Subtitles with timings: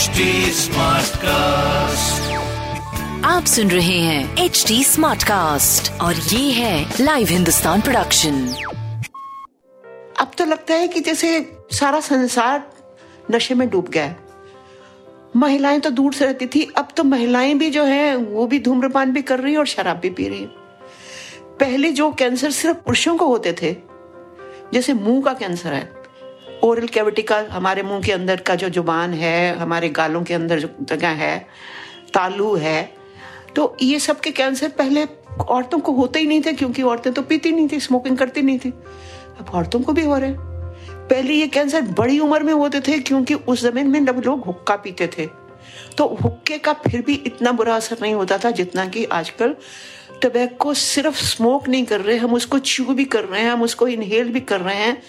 [0.00, 0.20] HD
[0.56, 2.20] Smartcast.
[3.24, 8.48] आप सुन रहे हैं एच डी स्मार्ट कास्ट और ये है लाइव हिंदुस्तान प्रोडक्शन
[10.20, 12.72] अब तो लगता है कि जैसे सारा संसार
[13.30, 14.16] नशे में डूब गया है।
[15.36, 19.12] महिलाएँ तो दूर से रहती थी अब तो महिलाएँ भी जो है वो भी धूम्रपान
[19.12, 20.46] भी कर रही है और शराब भी पी रही है।
[21.60, 23.76] पहले जो कैंसर सिर्फ़ पुरुषों को होते थे
[24.72, 25.99] जैसे मुँह का कैंसर है
[26.64, 30.60] ओरल कैविटी का, हमारे मुँह के अंदर का जो ज़ुबान है, हमारे गालों के अंदर
[30.60, 31.38] जो जगह है,
[32.14, 32.82] तालू है
[33.56, 35.04] तो ये सब के कैंसर पहले
[35.40, 38.58] औरतों को होते ही नहीं थे, क्योंकि औरतें तो पीती नहीं थी स्मोकिंग करती नहीं
[38.58, 38.70] थी।
[39.40, 40.38] अब औरतों को भी हो रहे हैं।
[41.08, 44.76] पहले ये कैंसर बड़ी उम्र में होते थे, क्योंकि उस ज़मीन में जब लोग हुक्का
[44.76, 45.26] पीते थे।
[45.98, 49.54] तो हुक्के का फिर भी इतना बुरा असर नहीं होता था, जितना कि आजकल
[50.22, 53.88] टबैको सिर्फ़ स्मोक नहीं कर रहे, हम उसको च्यू भी कर रहे हैं, हम उसको
[53.88, 55.02] इनहेल भी कर रहे हैं।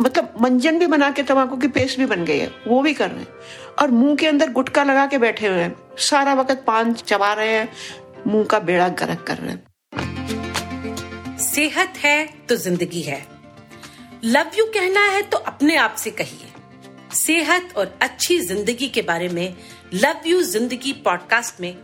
[0.00, 3.10] मतलब मंजन भी बना के तंबाकू की पेस्ट भी बन गई है, वो भी कर
[3.10, 6.92] रहे हैं। और मुँह के अंदर गुटका लगा के बैठे हुए हैं। सारा वक्त पान
[6.94, 7.68] चबा रहे हैं,
[8.26, 13.20] मुँह का बेड़ा गर्क कर रहे हैं। सेहत है तो ज़िंदगी है।
[14.24, 16.50] लव यू कहना है तो अपने आप से कहिए।
[17.16, 19.54] सेहत और अच्छी ज़िंदगी के बारे में
[19.94, 21.74] लव यू ज़िंदगी पॉडकास्ट में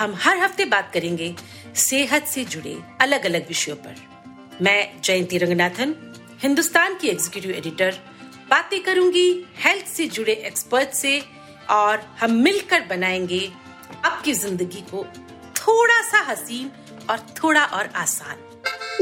[0.00, 1.34] हम हर हफ़्ते बात करेंगे।
[1.76, 3.94] सेहत से जुड़े अलग अलग विषयों पर।
[4.62, 5.94] मैं जयंती रंगनाथन
[6.44, 7.94] हिंदुस्तान की एग्जीक्यूटिव एडिटर
[8.50, 11.12] बातें करूँगी हेल्थ से जुड़े एक्सपर्ट से
[11.70, 13.40] और हम मिलकर बनाएँगे
[14.04, 15.04] आपकी ज़िंदगी को
[15.56, 16.70] थोड़ा सा हसीन
[17.10, 18.36] और थोड़ा और आसान।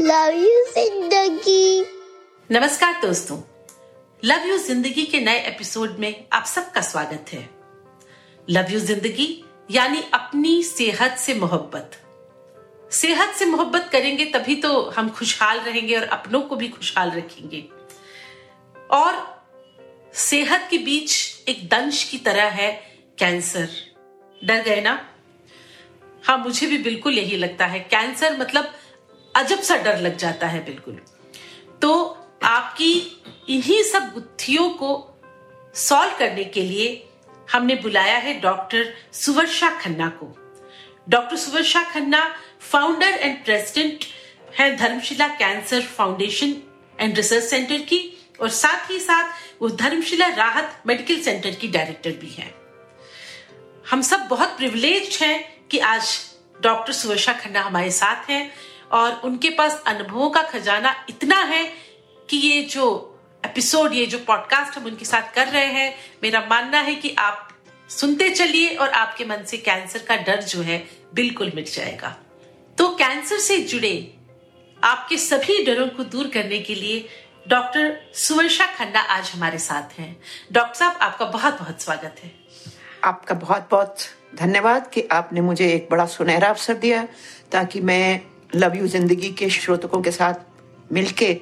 [0.01, 1.85] लव यू ज़िंदगी।
[2.49, 3.37] नमस्कार दोस्तों।
[4.23, 7.49] लव यू ज़िंदगी के नए एपिसोड में आप सबका स्वागत है।
[8.47, 9.27] लव यू ज़िंदगी
[9.71, 11.99] यानी अपनी सेहत से मोहब्बत।
[12.93, 17.63] सेहत से मोहब्बत करेंगे, तभी तो हम खुशहाल रहेंगे और अपनों को भी खुशहाल रखेंगे।
[18.91, 19.43] और
[20.13, 23.69] सेहत के बीच एक दंश की तरह है कैंसर।
[24.43, 25.09] डर गए ना?
[26.23, 28.73] हाँ मुझे भी बिल्कुल यही लगता है। कैंसर मतलब
[29.35, 31.01] अजब सा डर लग जाता है, बिल्कुल।
[31.81, 35.21] तो आपकी इन्हीं सब गुत्थियों को
[35.75, 37.09] सॉल्व करने के लिए
[37.51, 40.37] हमने बुलाया है डॉक्टर सुवर्षा खन्ना को।
[41.09, 42.35] Doctor Suvarsha Khanna
[42.71, 44.05] founder and president
[44.59, 46.55] है Dharamshila cancer foundation
[46.99, 52.11] and research centre की और साथ ही साथ वो धर्मशिला राहत मेडिकल सेंटर की डायरेक्टर
[52.11, 52.53] भी हैं।
[53.89, 56.19] हम सब बहुत प्रिविलेज हैं कि आज
[56.61, 58.53] डॉक्टर सुवर्षा खन्ना हमारे साथ हैं
[58.91, 61.63] और उनके पास अनुभवों का खजाना इतना है
[62.29, 63.09] कि ये जो
[63.45, 67.49] एपिसोड ये जो पॉडकास्ट हम उनके साथ कर रहे हैं, मेरा मानना है कि आप
[67.89, 72.17] सुनते चलिए और आपके मन से कैंसर का डर जो है बिल्कुल मिट जाएगा।
[72.77, 73.93] तो कैंसर से जुड़े
[74.83, 77.05] आपके सभी डरों को दूर करने के लिए
[77.47, 80.15] डॉक्टर सुवर्षा खन्ना आज हमारे साथ हैं।
[80.51, 82.31] डॉक्टर साहब, आपका बहुत बहुत स्वागत है।
[83.03, 83.97] आपका बहुत बहुत
[84.35, 87.07] धन्यवाद कि आपने मुझे एक बड़ा सुनहरा अवसर दिया
[87.51, 88.19] ताकि मैं
[88.55, 91.33] लव यू ज़िंदगी के श्रोतकों के साथ मिलके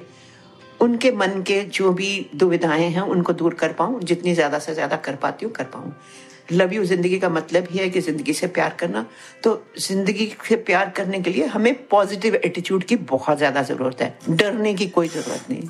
[0.82, 4.96] उनके मन के जो भी दुविधाएँ हैं, उनको दूर कर पाऊँ। जितनी ज़्यादा से ज़्यादा
[4.96, 5.94] कर पाती हूँ, कर पाऊँ।
[6.52, 9.06] लव यू ज़िंदगी का मतलब ही है कि ज़िंदगी से प्यार करना।
[9.44, 14.16] तो ज़िंदगी से प्यार करने के लिए हमें पॉजिटिव एटीट्यूड की बहुत ज़्यादा ज़रूरत है।
[14.30, 15.68] डरने की कोई ज़रूरत नहीं।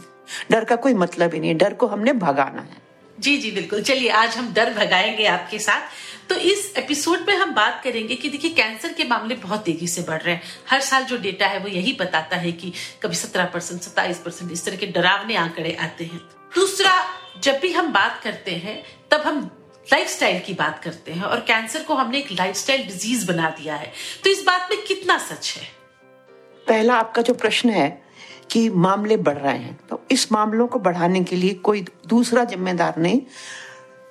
[0.51, 2.82] डर का कोई मतलब ही नहीं। डर को हमने भगाना है।
[3.23, 5.81] जी जी, बिल्कुल। चलिए, आज हम डर भगाएँगे आपके साथ।
[6.29, 10.03] तो इस एपिसोड में हम बात करेंगे कि देखिए, कैंसर के मामले बहुत तेज़ी से
[10.03, 12.73] बढ़ रहे हैं। हर साल जो डेटा है, वो यही बताता है कि
[13.03, 16.19] कभी सत्रह परसेंट, सत्ताईस परसेंट इस तरह के डरावने आंकड़े आते हैं।
[16.55, 17.05] दूसरा,
[17.43, 19.51] जब भी हम बात करते हैं, तब हम
[19.93, 23.93] लाइफस्टाइल की बात करते हैं और कैंसर को हमने एक लाइफस्टाइल डिज़ीज़ बना दिया है।
[24.25, 25.69] तो इस बात में कितना सच है?
[26.67, 28.12] पहला आपका जो प्रश्न है
[28.51, 32.99] कि मामले बढ़ रहे हैं। तो इस मामलों को बढ़ाने के लिए कोई दूसरा जिम्मेदार
[32.99, 33.21] नहीं।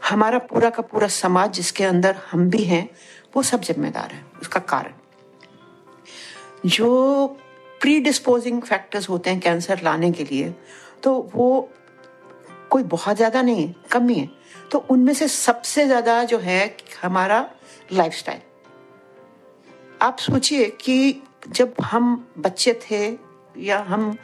[0.01, 2.89] हमारा पूरा का पूरा समाज जिसके अंदर हम भी हैं,
[3.35, 4.93] वो सब जिम्मेदार है। उसका कारण।
[6.67, 7.27] जो
[7.81, 10.53] प्री डिस्पोजिंग फैक्टर्स होते हैं कैंसर लाने के लिए
[11.03, 11.69] तो वो
[12.69, 14.29] कोई बहुत ज़्यादा नहीं है कम ही है।
[14.71, 17.49] तो उनमें से सबसे ज़्यादा जो है हमारा
[17.93, 18.39] लाइफस्टाइल
[20.01, 23.11] आप सोचिए कि जब हम बच्चे थे
[23.57, 24.17] या हम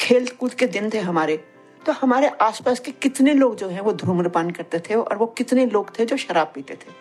[0.00, 1.44] खेल कूद के दिन थे हमारे
[1.86, 5.66] तो हमारे आसपास के कितने लोग जो हैं वो धूम्रपान करते थे और वो कितने
[5.66, 6.92] लोग थे जो शराब पीते थे।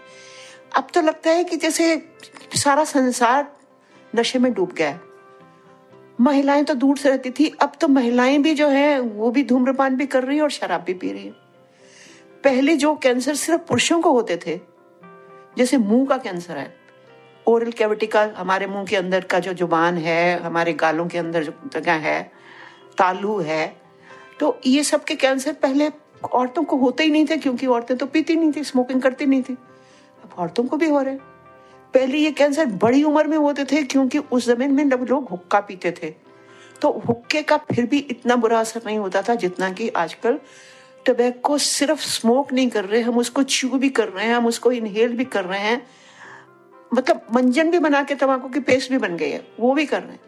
[0.76, 2.12] अब तो लगता है कि जैसे
[2.56, 3.52] सारा संसार
[4.16, 5.02] नशे में डूब गया है।
[6.22, 9.96] महिलाएँ तो दूर से रहती थी, अब तो महिलाएँ भी जो है वो भी धूम्रपान
[9.96, 11.34] भी कर रही है और शराब भी पी रही है।
[12.44, 14.60] पहले जो कैंसर सिर्फ़ पुरुषों को होते थे,
[15.58, 16.79] जैसे मुँह का कैंसर है
[17.48, 21.44] ओरल कैविटी का हमारे मुँह के अंदर का जो ज़ुबान है, हमारे गालों के अंदर
[21.44, 22.22] जो जगह है,
[22.98, 23.76] तालू है
[24.40, 25.90] तो ये सब के कैंसर पहले
[26.26, 29.44] औरतों को होते ही नहीं थे, क्योंकि औरतें तो पीती नहीं थी स्मोकिंग करती नहीं
[29.44, 31.16] थी। अब औरतों को भी हो रहे
[31.94, 35.92] पहले ये कैंसर बड़ी उम्र में होते थे, क्योंकि उस ज़मीन में लोग हुक्का पीते
[35.94, 36.14] थे
[36.82, 40.40] तो हुक्के का फिर भी इतना बुरा असर नहीं होता था, जितना कि आजकल
[41.06, 44.72] टबैको सिर्फ़ स्मोक नहीं कर रहे, हम उसको च्यू भी कर रहे हैं, हम उसको
[44.72, 45.82] इनहेल भी कर रहे हैं।
[46.92, 50.02] मतलब मंजन भी बना के तम्बाकू की पेस्ट भी बन गई है, वो भी कर
[50.02, 50.20] रहे हैं।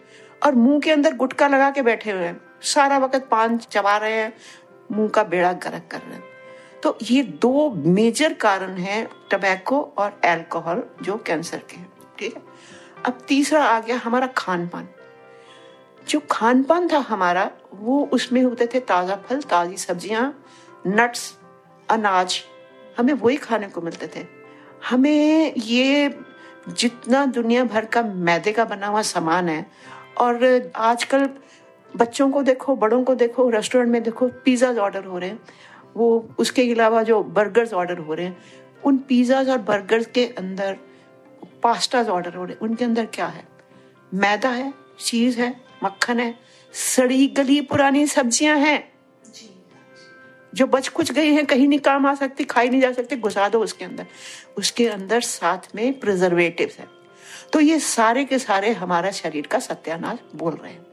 [0.41, 4.13] और मुँह के अंदर गुटका लगा के बैठे हुए हैं। सारा वक्त पान चबा रहे
[4.13, 4.33] हैं,
[4.91, 6.23] मुँह का बेड़ा गर्क कर रहे हैं।
[6.83, 12.41] तो ये दो मेजर कारण हैं टबैको और अल्कोहल, जो कैंसर के हैं, ठीक है?
[13.05, 14.87] अब तीसरा आ गया हमारा खान पान
[16.07, 20.23] जो खान पान था हमारा, वो उसमें होते थे ताज़ा फल, ताज़ी सब्ज़ियाँ
[20.87, 21.33] नट्स
[21.89, 22.39] अनाज,
[22.97, 24.25] हमें वही खाने को मिलते थे।
[24.89, 26.07] हमें ये
[26.69, 29.65] जितना दुनिया भर का मैदे का बना हुआ सामान है,
[30.17, 31.29] और आजकल
[31.93, 35.39] बच्चों को देखो, बड़ों को देखो, रेस्टोरेंट में देखो पिज़्ज़ा ऑर्डर हो रहे हैं।
[35.95, 38.37] वो, उसके अलावा जो बर्गर्स ऑर्डर हो रहे हैं,
[38.83, 40.77] उन पिज़्ज़ाज और बर्गर्स के अंदर
[41.63, 43.43] पास्ताज ऑर्डर हो रहे हैं। उनके अंदर क्या है?
[44.11, 46.33] मैदा है, चीज़ है, मक्खन है,
[46.73, 48.90] सड़ी गली पुरानी सब्ज़ियाँ हैं।
[50.55, 53.49] जो बच कुछ गई हैं, कहीं नहीं काम आ सकती, खाई नहीं जा सकती, घुसा
[53.49, 54.05] दो उसके अंदर।
[54.57, 56.87] उसके अंदर साथ में प्रिजर्वेटिव है।
[57.53, 60.85] तो ये सारे के सारे हमारा शरीर का सत्यानाश बोल रहे हैं।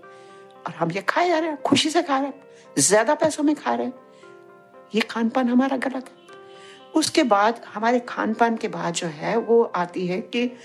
[0.66, 2.42] और हम ये खाए जा रहे हैं, खुशी से खा रहे हैं,
[2.78, 3.94] ज़्यादा पैसों में खा रहे हैं।
[4.94, 6.18] ये खान पान हमारा गलत है।
[6.94, 10.56] उसके बाद, हमारे खान पान के बाद जो है, वो आती है कि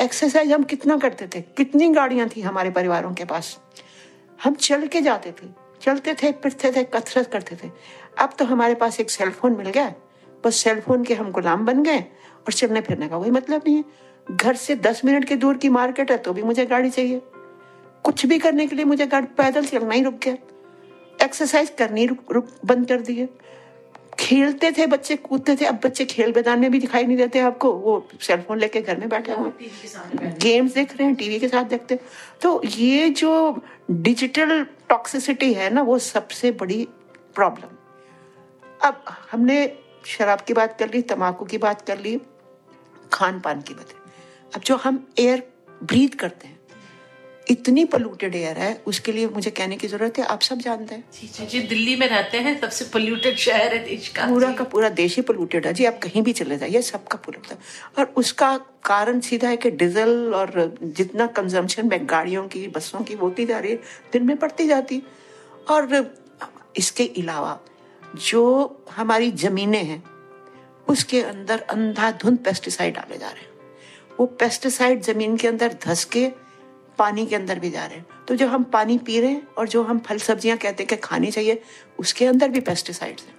[0.00, 1.40] एक्सरसाइज हम कितना करते थे?
[1.40, 3.60] कितनी गाड़ियाँ थी हमारे परिवारों के पास?
[4.44, 7.70] हम चल के जाते थे। चलते थे, फिरते थे, कसरत करते थे।
[8.18, 9.92] अब तो हमारे पास एक सेलफोन मिल गया।
[10.44, 13.84] बस सेलफोन के हम गुलाम बन गए और चलने फिरने का कोई मतलब नहीं है।
[14.30, 17.22] घर से दस मिनट की दूर की मार्केट है तो भी मुझे गाड़ी चाहिए।
[18.04, 20.36] कुछ भी करने के लिए मुझे गाड़ी पैदल चलना ही रुक गया।
[21.24, 23.28] एक्सरसाइज करनी रुक रुक बंद कर दिए।
[24.20, 27.72] खेलते थे बच्चे, कूदते थे। अब बच्चे खेल मैदान में भी दिखाई नहीं देते आपको।
[27.74, 31.98] वो सेलफोन लेके घर में बैठे हुए। गेम्स देख रहे हैं टीवी के साथ देखते
[32.42, 36.86] तो ये जो डिजिटल टॉक्सिसिटी है ना, वो सबसे बड़ी
[37.34, 37.76] प्रॉब्लम
[38.80, 39.56] अब हमने
[40.06, 42.20] शराब की बात कर ली तम्बाकू की बात कर ली
[43.12, 43.94] खान पान की बात।
[44.54, 45.42] अब जो हम एयर
[45.82, 46.58] ब्रीथ करते हैं
[47.46, 51.04] इतनी पोल्यूटेड एयर है उसके लिए मुझे कहने की ज़रूरत है आप सब जानते हैं।
[51.12, 54.64] जी जी जी दिल्ली में रहते हैं सबसे पोल्यूटेड शहर है देश का। पूरा का
[54.64, 58.56] पूरा देश ही पोल्यूटेड है। जी आप कहीं भी चले जाइए सबका पोल्यूटेड और उसका
[58.84, 63.58] कारण सीधा है कि डीजल और जितना कंजम्पशन में गाड़ियों की बसों की होती जा
[63.58, 63.78] रही है
[64.12, 65.02] दिन में बढ़ती जाती।
[65.70, 66.14] और
[66.76, 67.58] इसके अलावा
[68.26, 68.42] जो
[68.90, 70.02] हमारी जमीनें हैं
[70.88, 73.48] उसके अंदर अंधाधुंध पेस्टिसाइड डाले जा रहे हैं।
[74.20, 76.24] वो पेस्टिसाइड ज़मीन के अंदर धस के
[76.98, 79.68] पानी के अंदर भी जा रहे हैं। तो जो हम पानी पी रहे हैं और
[79.68, 81.60] जो हम फल सब्ज़ियाँ कहते हैं कि खानी चाहिए
[81.98, 83.38] उसके अंदर भी पेस्टिसाइड्स हैं।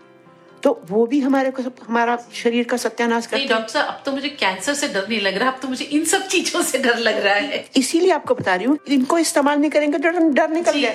[0.63, 4.12] तो वो भी हमारे को हमारा शरीर का सत्यानाश करते हैं। डॉक्टर साहब अब तो
[4.12, 6.98] मुझे कैंसर से डर नहीं लग रहा अब तो मुझे इन सब चीज़ों से डर
[7.00, 10.71] लग रहा है। इसीलिए आपको बता रही हूँ इनको इस्तेमाल नहीं करेंगे तो डर निकल
[10.71, 10.92] गया।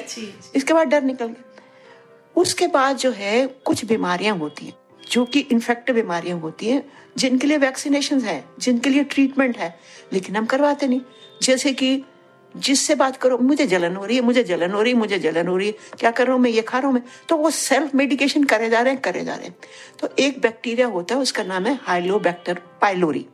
[0.56, 1.54] इसके बाद डर निकल गया।
[2.36, 4.74] उसके बाद जो है कुछ बीमारियाँ होती हैं
[5.10, 6.82] जो कि इन्फेक्टिव बीमारियाँ होती हैं
[7.18, 9.74] जिनके लिए वैक्सीनेशन है जिनके लिए ट्रीटमेंट है।
[10.12, 11.00] लेकिन हम करवाते नहीं।
[11.42, 11.96] जैसे कि
[12.56, 15.46] जिससे बात करो, मुझे जलन हो रही है, मुझे जलन हो रही है, मुझे जलन
[15.46, 16.50] हो रही है। क्या कर रहा हूँ मैं?
[16.50, 17.02] ये खा रहा हूँ मैं?
[17.28, 19.56] तो वो सेल्फ मेडिकेशन करे जा रहे हैं, करे जा रहे हैं।
[19.98, 23.26] तो एक बैक्टीरिया होता है, उसका नाम है हाइलोबैक्टर पाइलोरी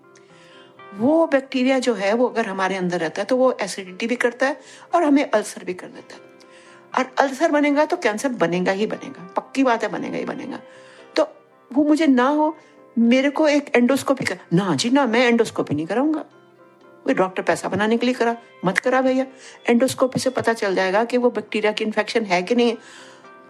[0.95, 4.47] वो बैक्टीरिया जो है, वो अगर हमारे अंदर रहता है तो वो एसिडिटी भी करता
[4.47, 4.61] है
[4.95, 6.21] और हमें अल्सर भी कर देता है।
[6.99, 10.59] और अल्सर बनेगा तो कैंसर बनेगा ही बनेगा। पक्की बात है, बनेगा ही बनेगा।
[11.17, 11.29] तो
[11.73, 12.57] वो मुझे ना हो,
[12.99, 16.25] मेरे को एक एंडोस्कोपी कर ना जी, ना, मैं एंडोस्कोपी नहीं कराऊँगा।
[17.07, 18.37] वो डॉक्टर पैसा बनाने के लिए करा?
[18.65, 19.27] मत करा भैया।
[19.69, 22.77] एंडोस्कोपी से पता चल जाएगा कि वो बैक्टीरिया की इन्फेक्शन है कि नहीं है।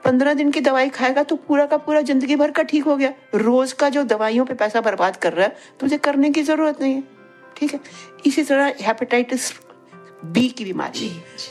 [0.04, 3.12] पंद्रह दिन की दवाई खाएगा तो पूरा का पूरा ज़िंदगी भर का ठीक हो गया।
[3.35, 6.94] रोज का जो दवाइयों पे पैसा बर्बाद कर रहा है तुझे करने की ज़रूरत नहीं
[6.94, 7.02] है।
[7.56, 7.80] ठीक है?
[8.26, 9.52] इसी तरह हेपेटाइटिस
[10.25, 11.09] बी की बीमारी।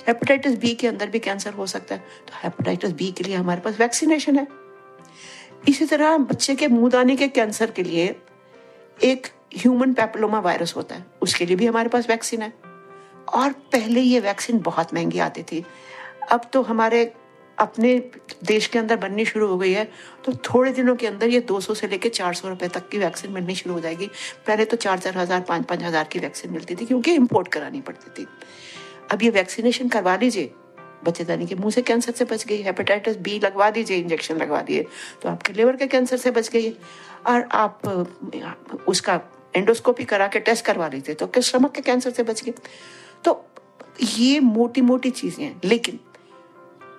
[0.07, 3.61] हेपेटाइटिस बी के अंदर भी कैंसर हो सकता है। तो हेपेटाइटिस बी के लिए हमारे
[3.61, 4.47] पास वैक्सीनेशन है।
[5.67, 8.15] इसी तरह बच्चे के मुँह दाने के कैंसर के लिए
[9.03, 12.53] एक ह्यूमन पैप्लोमा वायरस होता है, उसके लिए भी हमारे पास वैक्सीन है।
[13.29, 15.63] और पहले ये वैक्सीन बहुत महँगी आती थी।
[16.31, 17.11] अब तो हमारे
[17.57, 17.97] अपने
[18.43, 19.83] देश के अंदर बननी शुरू हो गई है
[20.25, 23.55] तो थोड़े दिनों के अंदर ये 200 से लेकर 400 रुपए तक की वैक्सीन मिलनी
[23.55, 24.07] शुरू हो जाएगी।
[24.47, 27.81] पहले तो चार चार हज़ार, पाँच पाँच हज़ार की वैक्सीन मिलती थी, क्योंकि इम्पोर्ट करानी
[27.81, 28.27] पड़ती थी।
[29.11, 30.51] अब ये वैक्सीनेशन करवा लीजिए
[31.05, 34.85] बच्चेदानी के मुँह से कैंसर से बच गई हेपेटाइटिस बी लगवा दीजिए इंजेक्शन लगवा दिए
[35.21, 36.73] तो आपके लिवर के कैंसर से बच गई।
[37.27, 37.81] और आप,
[38.87, 39.19] उसका
[39.55, 42.53] एंडोस्कोपी करा के टेस्ट करवा ली थी तो किस स्टमक के कैंसर से बच गए
[43.25, 43.43] तो
[44.01, 45.99] ये मोटी मोटी चीज़ें हैं लेकिन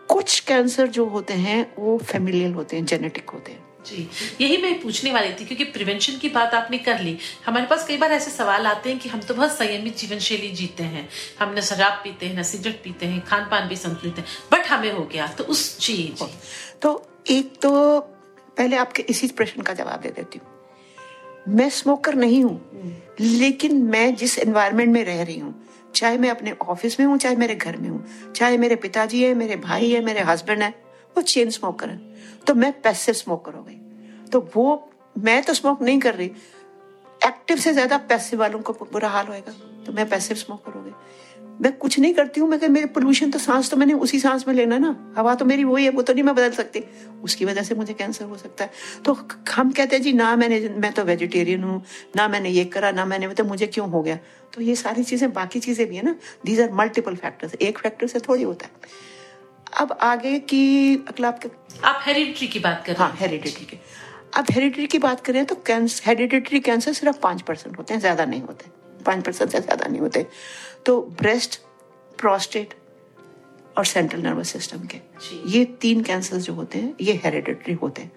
[0.08, 4.08] कुछ कैंसर जो होते हैं वो फेमिलियल होते हैं जेनेटिक होते हैं। जी
[4.40, 7.16] यही मैं पूछने वाली थी क्योंकि प्रिवेंशन की बात आपने कर ली।
[7.46, 10.50] हमारे पास कई बार ऐसे सवाल आते हैं कि हम तो बहुत संयमित जीवन शैली
[10.52, 11.08] जीते हैं।
[11.40, 14.66] हम न शराब पीते हैं न सिगरेट पीते हैं खान पान भी संतुलित है बट
[14.66, 16.24] हमें हो गया तो उस चीज़।
[16.82, 16.94] तो
[17.30, 18.00] एक तो
[18.56, 20.51] पहले आपके इसी प्रश्न का जवाब दे देती हूँ।
[21.48, 22.60] मैं स्मोकर नहीं हूँ।
[23.20, 27.36] लेकिन मैं जिस एनवायरमेंट में रह रही हूँ, चाहे मैं अपने ऑफ़िस में हूँ, चाहे
[27.36, 30.70] मेरे घर में हूँ, चाहे मेरे पिताजी है, मेरे भाई है, मेरे हस्बैंड है,
[31.16, 32.00] वो चेन स्मोकर है।
[32.46, 33.78] तो मैं पैसिव स्मोकर हो गई।
[34.30, 36.30] तो वो, मैं तो स्मोक नहीं कर रही।
[37.26, 39.52] एक्टिव से ज़्यादा पैसिव वालों को बुरा हाल होएगा।
[39.86, 40.92] तो मैं पैसिव स्मोकर हो गई।
[41.60, 44.54] मैं कुछ नहीं करती हूँ मैं मेरे पोल्यूशन तो सांस तो मैंने उसी सांस में
[44.54, 46.82] लेना ना। हवा तो मेरी वही है वो तो नहीं मैं बदल सकती।
[47.22, 48.70] उसकी वजह से मुझे कैंसर हो सकता है।
[49.04, 49.12] तो
[49.52, 51.82] हम कहते हैं जी ना मैंने मैं तो वेजिटेरियन हूँ
[52.16, 54.18] ना मैंने ये करा ना मैंने तो मुझे क्यों हो गया?
[54.52, 58.06] तो ये सारी चीज़ें बाकी चीज़ें भी है ना। दीज आर मल्टीपल फैक्टर्स एक फैक्टर
[58.06, 58.72] से थोड़ी होता है।
[59.80, 61.48] अब आगे की अगला आपके
[61.84, 63.78] आप हेरिडिटी की बात कर हाँ हेरिडिटी की।
[64.36, 68.42] अब हेरिडिटी की बात करें तो हेरिडिटरी कैंसर सिर्फ़ पाँच परसेंट होते हैं ज़्यादा नहीं
[68.42, 68.70] होते।
[69.04, 70.26] पाँच परसेंट से ज़्यादा नहीं होते।
[70.86, 71.60] तो ब्रेस्ट
[72.18, 72.74] प्रोस्टेट
[73.78, 74.98] और सेंट्रल नर्वस सिस्टम के।
[75.48, 78.12] ये तीन कैंसर जो होते हैं ये हेरिडिटरी होते हैं।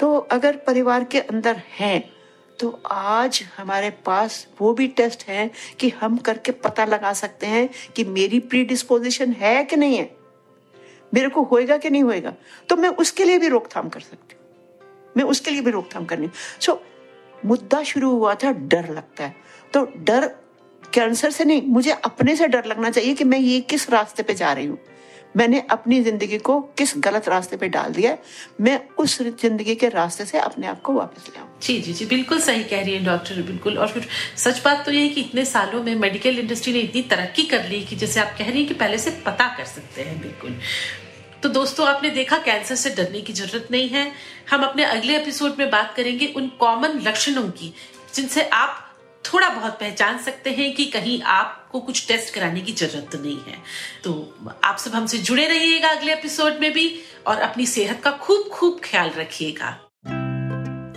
[0.00, 2.12] तो अगर परिवार के अंदर हैं
[2.58, 7.68] तो आज हमारे पास वो भी टेस्ट है कि हम करके पता लगा सकते हैं
[7.96, 10.16] कि मेरी प्री डिस्पोजिशन है कि नहीं है।
[11.14, 12.34] मेरे को होएगा कि नहीं होएगा?
[12.68, 16.30] तो मैं उसके लिए भी रोकथाम कर सकती हूँ। मैं उसके लिए भी रोकथाम करनी।
[16.60, 19.34] सो so, मुद्दा शुरू हुआ था डर लगता है।
[19.72, 20.30] तो डर
[20.94, 24.34] कैंसर से नहीं, मुझे अपने से डर लगना चाहिए कि मैं ये किस रास्ते पे
[24.34, 24.78] जा रही हूँ।
[25.36, 28.16] मैंने अपनी ज़िंदगी को किस गलत रास्ते पे डाल दिया
[28.60, 32.04] मैं उस ज़िंदगी के रास्ते से अपने आप को वापस ले आऊँ। जी जी जी,
[32.06, 35.20] बिल्कुल सही कह रही है डॉक्टर, बिल्कुल। और फिर सच बात तो ये है कि
[35.20, 38.58] इतने सालों में मेडिकल इंडस्ट्री ने इतनी तरक्की कर ली कि जैसे आप कह रही
[38.58, 40.56] हैं कि पहले से पता कर सकते हैं, बिल्कुल।
[41.42, 44.10] तो दोस्तों, आपने देखा कैंसर से डरने की ज़रूरत नहीं है।
[44.50, 47.74] हम अपने अगले एपिसोड में बात करेंगे उन कॉमन लक्षणों की
[48.14, 48.80] जिनसे आप
[49.34, 53.38] थोड़ा बहुत पहचान सकते हैं कि कहीं आपको कुछ टेस्ट कराने की ज़रूरत तो नहीं
[53.46, 53.56] है।
[54.04, 54.12] तो
[54.64, 56.86] आप सब हमसे जुड़े रहिएगा अगले एपिसोड में भी
[57.26, 59.70] और अपनी सेहत का खूब खूब ख्याल रखिएगा।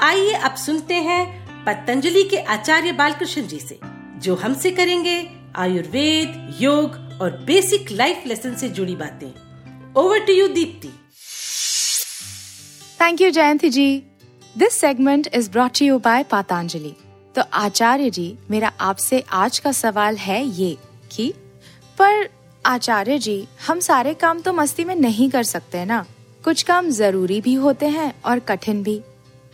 [0.08, 1.26] आइए अब सुनते हैं
[1.66, 3.80] पतंजलि के आचार्य बालकृष्ण जी से,
[4.18, 5.18] जो हमसे करेंगे
[5.56, 9.28] आयुर्वेद, योग और बेसिक लाइफ लेसन से जुड़ी बातें।
[9.96, 10.94] Over to you Deepti
[13.02, 13.90] thank you Jayanti ji
[14.56, 16.96] this segment is brought you by Patanjali
[17.38, 20.78] तो आचार्य जी, मेरा आपसे आज का सवाल है ये
[21.12, 21.34] कि,
[21.98, 22.30] पर
[22.66, 26.06] आचार्य जी, हम सारे काम तो मस्ती में नहीं कर सकते ना?
[26.44, 29.02] कुछ काम ज़रूरी भी होते हैं और कठिन भी।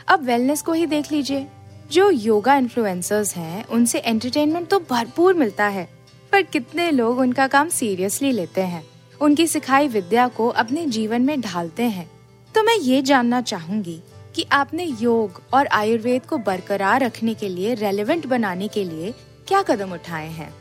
[0.07, 1.47] अब वेलनेस को ही देख लीजिए।
[1.91, 5.89] जो योगा इन्फ्लुएंसर्स हैं, उनसे एंटरटेनमेंट तो भरपूर मिलता है,
[6.31, 8.83] पर कितने लोग उनका काम सीरियसली लेते हैं?
[9.21, 12.11] उनकी सिखाई विद्या को अपने जीवन में ढालते हैं।
[12.55, 14.01] तो मैं ये जानना चाहूँगी
[14.35, 19.13] कि आपने योग और आयुर्वेद को बरकरार रखने के लिए रेलेवेंट बनाने के लिए
[19.47, 20.53] क्या कदम उठाए हैं?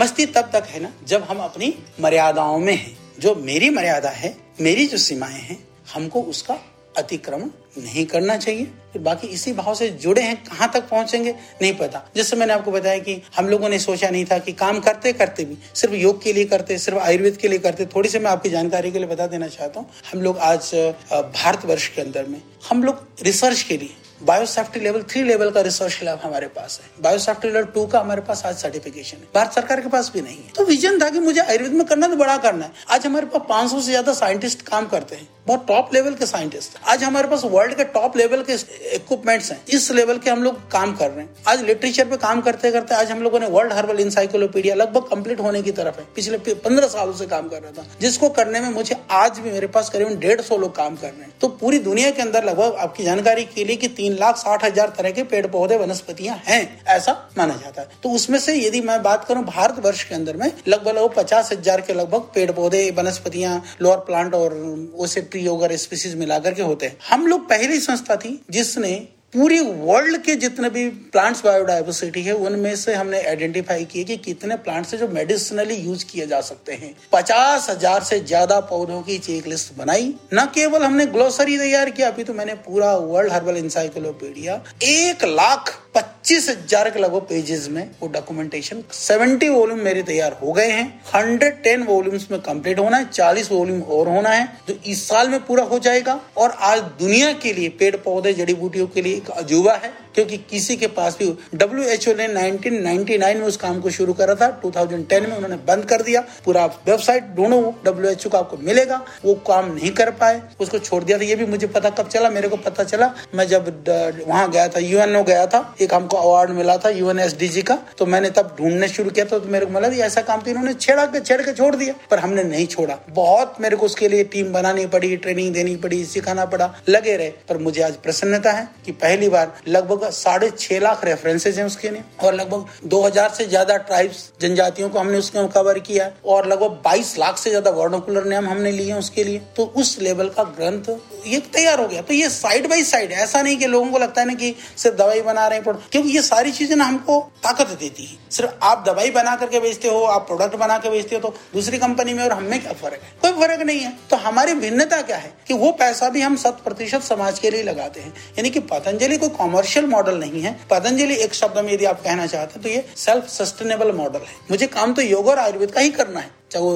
[0.00, 4.36] मस्ती तब तक है ना, जब हम अपनी मर्यादाओं में हैं। जो मेरी मर्यादा है,
[4.60, 6.54] मेरी जो सीमाएँ हैं, हमको उसका
[7.00, 11.72] अतिक्रमण नहीं करना चाहिए। फिर बाकी इसी भाव से जुड़े हैं, कहाँ तक पहुँचेंगे, नहीं
[11.74, 15.12] पता। जैसे मैंने आपको बताया कि हम लोगों ने सोचा नहीं था कि काम करते
[15.12, 18.30] करते भी, सिर्फ़ योग के लिए करते, सिर्फ़ आयुर्वेद के लिए करते, थोड़ी सी मैं
[18.30, 20.70] आपकी जानकारी के लिए बता देना चाहता हूँ। हम लोग आज
[21.12, 25.98] भारतवर्ष के अंदर में, हम लोग रिसर्च के लिए बायोसेफ्टी लेवल थ्री लेवल का रिसर्च
[26.02, 29.80] लैब हमारे पास है। बायोसेफ्टी लेवल टू का हमारे पास आज सर्टिफिकेशन है। भारत सरकार
[29.80, 32.36] के पास भी नहीं है। तो विजन था कि मुझे आयुर्वेद में करना तो बड़ा
[32.38, 36.14] करना है। आज हमारे पास 500 से ज़्यादा साइंटिस्ट काम करते हैं। बहुत टॉप लेवल
[36.14, 38.54] के साइंटिस्ट आज हमारे पास वर्ल्ड के टॉप लेवल के
[38.94, 42.40] इक्विपमेंट्स हैं। इस लेवल के हम लोग काम कर रहे हैं। आज लिटरेचर पे काम
[42.40, 46.06] करते करते आज हम लोगों ने वर्ल्ड हर्बल इंसाइक्लोपीडिया लगभग कंप्लीट होने की तरफ़ है।
[46.16, 49.66] पिछले पंद्रह सालों से काम कर रहा था। जिसको करने में मुझे आज भी मेरे
[49.68, 52.76] पास करीबन डेढ़ सौ लोग काम कर रहे हैं। तो पूरी दुनिया के अंदर लगभग
[52.78, 56.82] आपकी जानकारी के लिए कि तीन लाख साठ हज़ार तरह के पेड़ पौधे वनस्पतियाँ हैं,
[56.88, 60.36] ऐसा माना जाता है। तो उसमें से यदि मैं बात करूँ भारत वर्ष के अंदर
[60.36, 64.54] में, लगभग लगभग पचास हज़ार के लगभग पेड़ पौधे, वनस्पतियाँ, लोअर प्लांट और
[64.96, 68.92] उसे ट्री वगैरह स्पीसीज मिलाकर के होते हैं। हम लोग पहली संस्था थी जिसने
[69.34, 74.56] पूरी वर्ल्ड के जितने भी प्लांट्स बायोडाइवर्सिटी है, उनमें से हमने आइडेंटिफाई किए कि कितने
[74.58, 79.18] प्लांट्स है जो मेडिसिनली यूज़ किए जा सकते हैं। पचास हज़ार से ज़्यादा पौधों की
[79.20, 83.56] चेक लिस्ट बनाई। न केवल हमने ग्लोसरी तैयार किया, अभी तो मैंने पूरा वर्ल्ड हर्बल
[83.56, 90.36] इंसाइक्लोपीडिया एक लाख पच्चीस हज़ार के लगभग पेजेस में वो डॉक्यूमेंटेशन सेवेंटी वॉल्यूम मेरे तैयार
[90.42, 94.46] हो गए हैं। हंड्रेड टेन वॉल्यूम्स में कंप्लीट होना है, चालीस वॉल्यूम और होना है,
[94.68, 98.54] जो इस साल में पूरा हो जाएगा। और आज दुनिया के लिए, पेड़ पौधे, जड़ी
[98.54, 102.28] बूटियों के लिए एक अजूबा है। क्योंकि किसी के पास भी डब्ल्यू एच ओ ने
[102.28, 106.66] 1999 में उस काम को शुरू करा था। 2010 में उन्होंने बंद कर दिया। पूरा
[106.66, 111.04] वेबसाइट ढूंढो डब्ल्यू एच ओ का आपको मिलेगा। वो काम नहीं कर पाए। उसको छोड़
[111.04, 112.30] दिया था। ये भी मुझे पता कब चला?
[112.30, 113.84] मेरे को पता चला। मैं जब
[114.28, 118.30] वहाँ गया था यूएनओ गया था। एक हमको अवार्ड मिला था यूएनएसडीजी का। तो मैंने
[118.30, 121.20] तब ढूँढने शुरू किया था। तो मेरे को मिला ऐसा काम तो इन्होंने छेड़ा के,
[121.20, 124.86] छेड़ के छोड़ दिया। पर हमने नहीं छोड़ा। बहुत मेरे को उसके लिए टीम बनानी
[124.86, 129.28] पड़ी ट्रेनिंग देनी पड़ी, सिखाना पड़ा। लगे रहे। पर मुझे आज प्रसन्नता है कि पहली
[129.28, 133.76] बार लगभग साढ़े छह लाख रेफरेंसेज हैं उसके लिए, और लगभग दो हज़ार से ज़्यादा
[133.78, 138.48] ट्राइब्स जनजातियों को हमने उसके कवर किया और लगभग बाईस लाख से ज़्यादा वर्णोकुलर नेम
[138.48, 140.90] हमने लिए उसके लिए। तो उस लेवल का ग्रंथ
[141.26, 144.20] ये तैयार हो गया। तो ये साइड बाई साइड ऐसा नहीं कि लोगों को लगता
[144.20, 147.76] है ना कि सिर्फ़ दवाई बना रहे हैं क्योंकि ये सारी चीज़ें ना हमको ताकत
[147.80, 151.20] देती है। सिर्फ़ आप दवाई बना करके बेचते हो, आप प्रोडक्ट बना के बेचते हो
[151.20, 153.12] तो दूसरी कंपनी में और हमें क्या फ़र्क है?
[153.22, 155.32] कोई फ़र्क नहीं है। तो हमारी भिन्नता क्या है?
[155.48, 159.16] कि वो पैसा भी हम शत प्रतिशत समाज के लिए लगाते हैं। यानी कि पतंजलि
[159.16, 162.68] कोई कॉमर्शियल मॉडल नहीं है। पतंजलि एक शब्द में यदि आप कहना चाहते हैं तो
[162.68, 166.38] ये सेल्फ सस्टेनेबल मॉडल है। मुझे काम तो योग और आयुर्वेद का ही करना है।
[166.50, 166.72] चाहे वो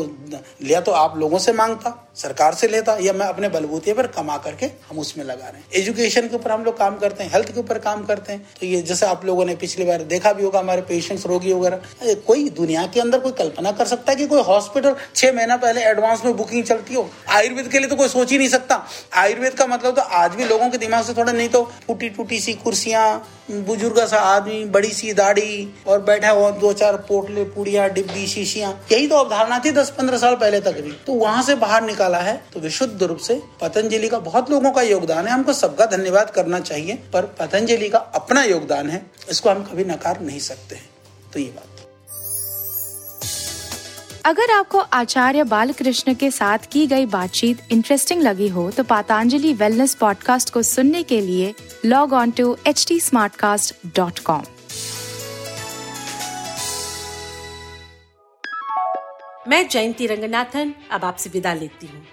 [0.62, 4.36] लिया तो आप लोगों से माँगता, सरकार से लेता, या मैं अपने बलबूते पर कमा
[4.38, 7.52] करके हम उसमें लगा रहे हैं। एजुकेशन के ऊपर हम लोग काम करते हैं हेल्थ
[7.54, 10.44] के ऊपर काम करते हैं। तो ये जैसे आप लोगों ने पिछली बार देखा भी
[10.44, 14.26] होगा हमारे पेशेंट्स रोगी वगैरह कोई दुनिया के अंदर कोई कल्पना कर सकता है कि
[14.26, 17.08] कोई हॉस्पिटल छह महीना पहले एडवांस में बुकिंग चलती हो?
[17.28, 18.82] आयुर्वेद के लिए तो कोई सोच ही नहीं सकता।
[19.14, 22.40] आयुर्वेद का मतलब तो आज भी लोगों के दिमाग से थोड़ा नहीं तो टूटी टूटी
[22.40, 23.06] सी कुर्सियाँ
[23.48, 28.72] बुज़ुर्ग सा आदमी, बड़ी सी दाढ़ी और बैठा हुआ दो चार पोटले, पुड़िया, डिब्बी, शीशियाँ।
[28.92, 32.18] यही तो अवधारणा थी दस पंद्रह साल पहले तक भी। तो वहाँ से बाहर निकाला
[32.20, 36.30] है तो विशुद्ध रूप से पतंजलि का बहुत लोगों का योगदान है। हमको सबका धन्यवाद
[36.30, 40.88] करना चाहिए, पर पतंजलि का अपना योगदान है, इसको हम कभी नकार नहीं सकते हैं।
[41.32, 41.73] तो ये बात।
[44.24, 49.94] अगर आपको आचार्य बालकृष्ण के साथ की गई बातचीत इंटरेस्टिंग लगी हो तो पातांजलि वेलनेस
[49.94, 51.54] पॉडकास्ट को सुनने के लिए
[51.84, 53.00] log on to H T
[59.48, 62.06] मैं जयंती रंगनाथन, अब आपसे विदा लेती हूँ।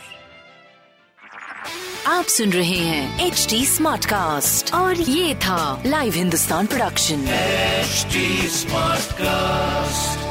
[2.08, 7.25] आप सुन रहे हैं एच डी स्मार्ट कास्ट और ये था live Hindustan production
[8.49, 10.28] smart cast